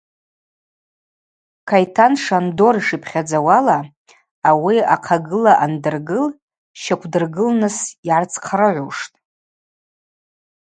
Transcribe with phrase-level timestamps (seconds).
[1.69, 3.79] Кайтан Шандор йшипхьадзауала,
[4.49, 6.25] ауи ахъагыла андыргыл
[6.81, 7.77] щаквдыргылныс
[8.07, 9.15] йгӏарцхърагӏуштӏ.